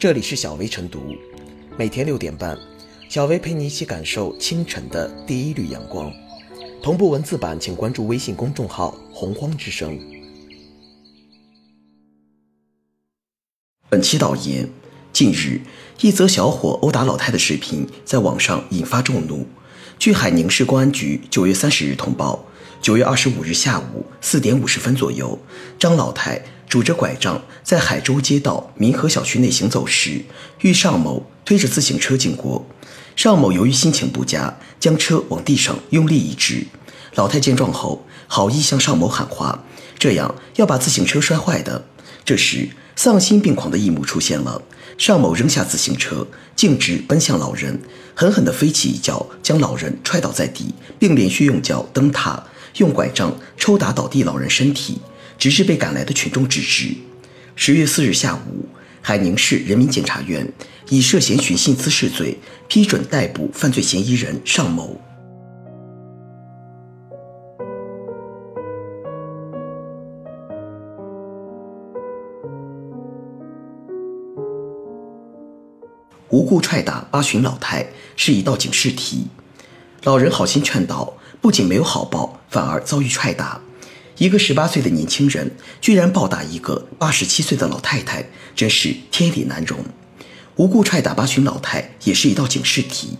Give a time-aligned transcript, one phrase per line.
[0.00, 1.14] 这里是小薇晨读，
[1.76, 2.56] 每天六点半，
[3.10, 6.10] 小薇陪你一起感受清晨的第一缕阳光。
[6.82, 10.00] 同步文字版，请关注微信公众号“洪荒之声”。
[13.90, 14.70] 本期导言：
[15.12, 15.60] 近日，
[16.00, 19.46] 一则小伙殴打老太的视频在网上引发众怒。
[19.98, 22.46] 据海宁市公安局九月三十日通报，
[22.80, 25.38] 九月二十五日下午四点五十分左右，
[25.78, 26.42] 张老太。
[26.70, 30.22] 拄着拐杖在海州街道民和小区内行走时，
[30.60, 32.64] 遇尚某推着自行车经过。
[33.16, 36.64] 尚某由于心情不佳，将车往地上用力一掷。
[37.16, 39.64] 老太见状后，好意向尚某喊话
[39.98, 41.84] ：“这样要把自行车摔坏的。”
[42.24, 44.62] 这时，丧心病狂的一幕出现了。
[44.96, 46.24] 尚某扔下自行车，
[46.54, 47.82] 径直奔向老人，
[48.14, 52.44] 狠狠地飞起一脚，将老人踹倒在地，并连续用脚蹬踏，
[52.76, 55.00] 用拐杖抽打倒地老人身体。
[55.40, 56.94] 直至被赶来的群众制止。
[57.56, 58.66] 十月四日下午，
[59.00, 60.46] 海宁市人民检察院
[60.90, 62.36] 以涉嫌寻衅滋事罪
[62.68, 65.00] 批准逮捕犯罪嫌疑人尚某。
[76.28, 79.26] 无故踹打八旬老太是一道警示题。
[80.04, 83.58] 老人好心劝导，不仅没有好报，反而遭遇踹打。
[84.20, 88.22] 一个十八岁的年轻人居然暴打一个八十七岁的老太太，
[88.54, 89.78] 真是天理难容。
[90.56, 93.16] 无故踹打八旬老太也是一道警示题。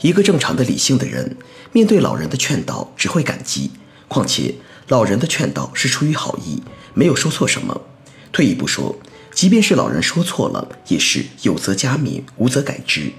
[0.00, 1.36] 一个正常的理性的人
[1.72, 3.72] 面对老人的劝导只会感激，
[4.08, 4.54] 况且
[4.88, 6.62] 老人的劝导是出于好意，
[6.94, 7.78] 没有说错什么。
[8.32, 8.98] 退一步说，
[9.34, 13.12] 即便是老人说错了，也是有则加勉，无则改之。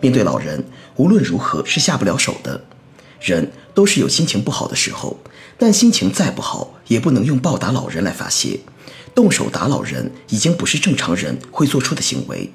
[0.00, 0.64] 面对老人，
[0.96, 2.64] 无论如何是下不了手的。
[3.22, 5.18] 人都是有心情不好的时候。
[5.58, 8.58] 但心情再不好，也不能用暴打老人来发泄。
[9.14, 12.50] 动手打老人已经不是正常人会做出的行为。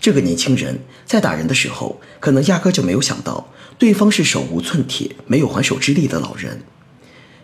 [0.00, 6.62] 这个年轻人在打人的时候，可能压根就没有想到对方是手无寸铁、没有还手之力的老人。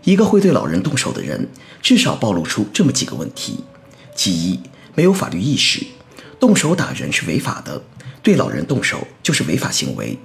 [0.03, 1.49] 一个会对老人动手的人，
[1.81, 3.63] 至少暴露出这么几个问题：
[4.17, 4.59] 其一，
[4.97, 5.87] 没有法律意识，
[6.41, 7.81] 动手打人是违法的，
[8.23, 10.17] 对老人动手就是违法行为；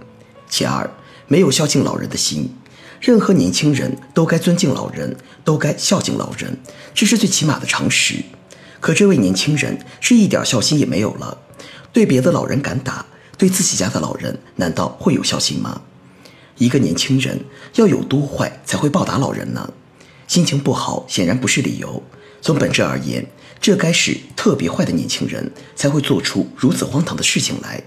[0.49, 0.89] 其二，
[1.27, 2.55] 没有孝敬老人的心。
[2.99, 6.57] 任何年轻人都该尊敬老人，都该孝敬老人，
[6.93, 8.23] 这是最起码的常识。
[8.79, 11.37] 可这位年轻人是一点孝心也没有了，
[11.91, 13.05] 对别的老人敢打，
[13.37, 15.81] 对自己家的老人难道会有孝心吗？
[16.57, 17.39] 一个年轻人
[17.75, 19.73] 要有多坏才会暴打老人呢？
[20.27, 22.01] 心情不好显然不是理由。
[22.41, 23.25] 从本质而言，
[23.59, 27.83] 这该是特别坏的年轻人才会做出如此荒唐的事情来。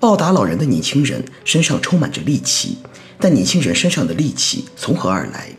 [0.00, 2.78] 暴打老人的年轻人身上充满着戾气。
[3.22, 5.50] 但年轻人身上的戾气从何而来？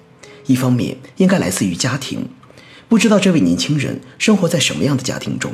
[0.47, 2.27] 一方面应该来自于家庭，
[2.89, 5.53] 不知道这位年轻人生活在什么样的家庭中，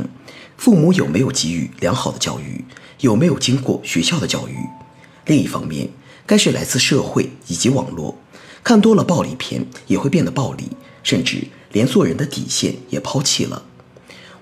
[0.55, 2.63] 父母有没有给予良好的教育，
[3.01, 4.55] 有没有经过学校的教育？
[5.25, 5.89] 另一方面，
[6.25, 8.17] 该是来自社会以及网络，
[8.63, 10.69] 看多了暴力片也会变得暴力，
[11.03, 11.43] 甚至
[11.73, 13.63] 连做人的底线也抛弃了。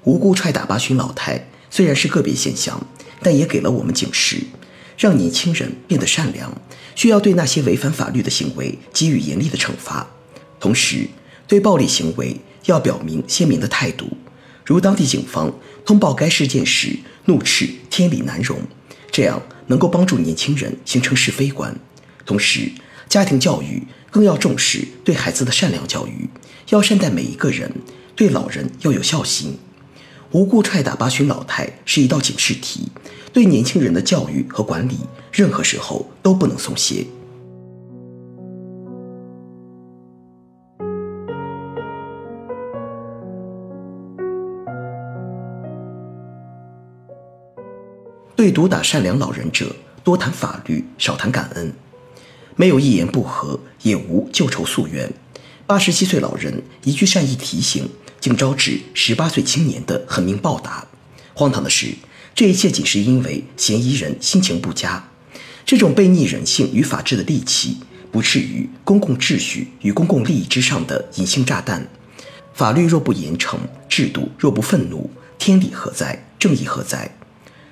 [0.04, 2.86] 无故踹打八旬老太虽然是个别现象，
[3.22, 4.38] 但也给了我们警示。
[4.98, 6.56] 让年轻人变得善良，
[6.96, 10.08] 需要对那些违反法律的行为给予严厉的惩罚。
[10.58, 11.08] 同时，
[11.48, 12.38] 对暴力行为
[12.68, 14.16] 要表明鲜明的态度，
[14.66, 15.54] 如当地警方
[15.86, 18.58] 通报该事件时怒斥“天理难容”，
[19.12, 21.78] 这样能够帮助年轻人形成是非观。
[22.26, 22.72] 同时，
[23.10, 26.30] 家庭教育更要重视对孩子的善良教育，
[26.70, 27.70] 要善待每一个人，
[28.16, 29.60] 对老人要有孝心。
[30.32, 32.90] 无故踹打八旬老太是一道警示题。
[33.32, 34.98] 对年轻人的教育和管理，
[35.32, 37.06] 任何时候都不能松懈。
[48.36, 51.74] 对毒打善良老人者，多谈法律，少谈感恩。
[52.56, 55.12] 没有一言不合，也无旧仇宿怨。
[55.66, 57.90] 八十七岁老人一句善意提醒，
[58.26, 60.88] 竟招致十八岁青年的狠命暴打。
[61.36, 61.94] 荒唐的是。
[62.34, 65.08] 这一切仅是因为嫌疑人心情不佳，
[65.64, 67.78] 这种背逆人性与法治的利器，
[68.12, 71.88] 不至于公共秩序与公共利益之上的隐性炸弹。
[72.54, 73.58] 法律若不严惩，
[73.88, 76.26] 制度若不愤怒，天理何在？
[76.38, 77.16] 正义何在？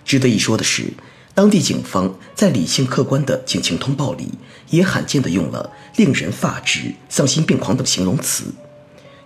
[0.05, 0.93] 值得一说的是，
[1.33, 4.29] 当地警方在理性客观的警情通报里，
[4.69, 8.45] 也罕见地用了“令人发指”“丧心病狂”等形容词。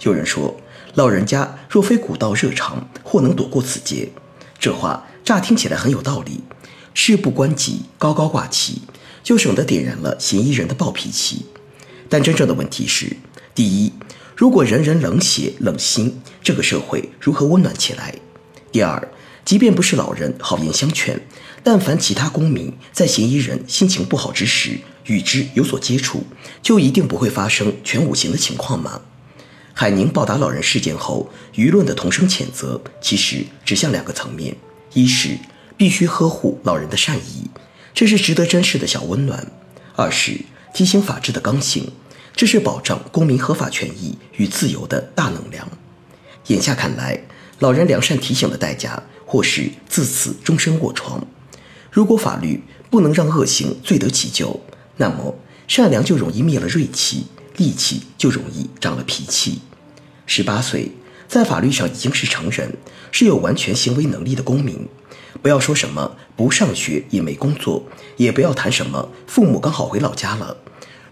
[0.01, 0.56] 有人说，
[0.97, 4.09] 老人家若非古道热肠，或能躲过此劫。
[4.59, 5.05] 这话。
[5.23, 6.39] 乍听起来很有道理，
[6.93, 8.83] 事不关己，高高挂起，
[9.21, 11.45] 就省得点燃了嫌疑人的暴脾气。
[12.07, 13.17] 但真正的问题是：
[13.53, 13.91] 第一，
[14.37, 18.15] 如果人人冷血冷心，这个社会如何温暖起来？
[18.71, 19.05] 第二，
[19.43, 21.19] 即便不是老人好言相劝，
[21.61, 26.23] 但凡其他公民在嫌疑人心情不好之时与之有所接触，
[26.63, 29.01] 就一定不会发生全五行的情况吗？
[29.79, 34.55] 海宁暴打老人事件后，舆论的同声谴责其实指向两个层面：
[34.93, 35.37] 一是
[35.77, 37.47] 必须呵护老人的善意，
[37.93, 39.39] 这是值得珍视的小温暖；
[39.95, 40.41] 二是
[40.73, 41.91] 提醒法治的刚性，
[42.35, 45.69] 这是保障公民合法权益与自由的大能量。
[46.47, 47.21] 眼下看来，
[47.59, 49.03] 老人良善提醒的代价。
[49.29, 51.21] 或是自此终身卧床。
[51.91, 54.61] 如果法律不能让恶行罪得其咎，
[54.95, 55.35] 那么
[55.67, 57.25] 善良就容易灭了锐气，
[57.57, 59.59] 戾气就容易长了脾气。
[60.25, 60.91] 十八岁，
[61.27, 62.77] 在法律上已经是成人，
[63.11, 64.87] 是有完全行为能力的公民。
[65.41, 67.83] 不要说什么不上学也没工作，
[68.17, 70.57] 也不要谈什么父母刚好回老家了。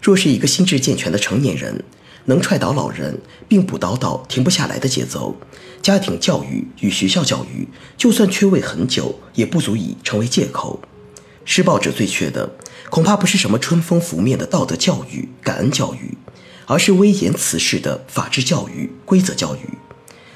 [0.00, 1.84] 若是一个心智健全的成年人，
[2.26, 5.36] 能踹倒老人，并不叨叨停不下来的节奏。
[5.80, 10.80] 家庭教育与学校教育，就算缺位很久，也不足以成为借口。
[11.44, 12.50] 施暴者最缺的，
[12.90, 16.18] 恐怕不是什么春风拂面的道德教育、感恩教育，
[16.66, 19.78] 而是威严辞世的法治教育、规则教育。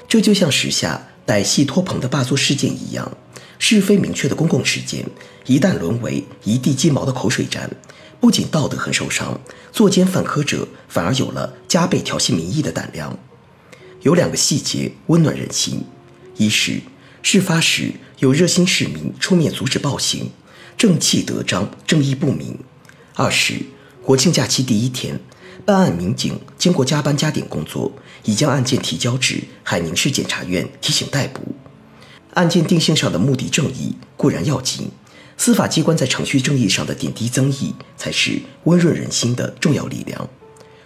[0.07, 3.15] 这就像时下歹戏托棚的霸座事件一样，
[3.59, 5.05] 是非明确的公共事件，
[5.45, 7.69] 一旦沦为一地鸡毛的口水战，
[8.19, 9.39] 不仅道德很受伤，
[9.71, 13.17] 作奸犯科者反而有了加倍挑衅民意的胆量。
[14.01, 15.85] 有两个细节温暖人心：
[16.35, 16.81] 一是
[17.21, 20.31] 事发时有热心市民出面阻止暴行，
[20.75, 22.55] 正气得彰，正义不明；
[23.13, 23.55] 二是
[24.03, 25.19] 国庆假期第一天，
[25.65, 27.91] 办案民警经过加班加点工作，
[28.23, 31.41] 已将案件提交至海宁市检察院提醒逮捕。
[32.33, 34.89] 案件定性上的目的正义固然要紧，
[35.37, 40.29] 司法机关在程序正义上的点滴增益，才是温润人心的重要力量。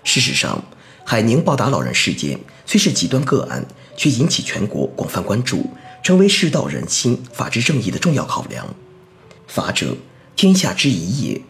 [0.03, 0.63] 事实上，
[1.03, 5.69] 海宁暴打老人事件虽是极端个案，却引起全国广泛关注，
[6.03, 8.67] 成为世道人心、法治正义的重要考量。
[9.47, 9.95] 法者，
[10.35, 11.41] 天下之宜也。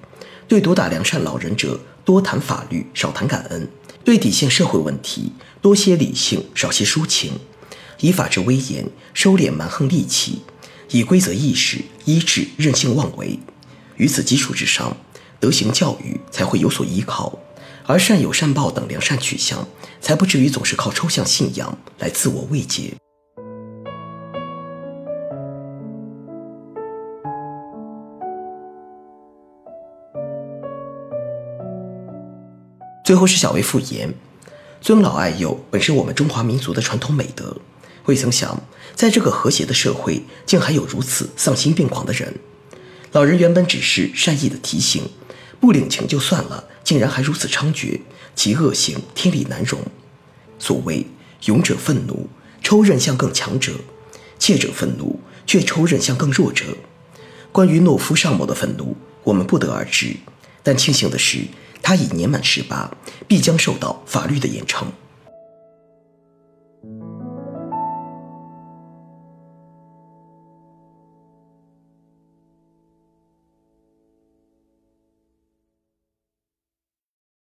[0.48, 3.68] 对毒打良善老人者，多谈法律，少谈感恩；
[4.04, 7.34] 对底线社会问题，多些理性，少些抒情。
[8.00, 10.40] 以法治威严，收敛蛮横戾气；
[10.92, 13.40] 以规则意识，医治任性妄为。
[13.98, 14.96] 于此基础之上，
[15.40, 17.40] 德行教育才会有所依靠。
[17.88, 19.68] 而善有善报等良善取向，
[20.02, 22.94] 才不至于总是靠抽象信仰来自我慰藉。
[33.06, 34.12] 最后是小薇复言：
[34.82, 37.56] 尊老爱幼本是我们中华民族的传统美德，
[38.06, 38.60] 未曾想
[38.96, 42.34] 在这个和谐的社会，竟还有如此丧心病狂的人。
[43.12, 45.04] 老人原本只是善意的提醒。
[45.60, 48.02] 不领情就算了，竟然还如此猖獗，
[48.36, 49.80] 其恶行天理难容。
[50.58, 51.06] 所谓
[51.46, 52.28] 勇者愤怒，
[52.64, 53.74] 抽刃向更强者；
[54.40, 56.66] 怯者愤怒，却抽刃向更弱者。
[57.52, 60.16] 关于懦夫尚某的愤怒，我们不得而知。
[60.62, 61.40] 但庆幸的是，
[61.86, 62.90] 他已年满十八，
[63.28, 64.86] 必将受到法律的严惩。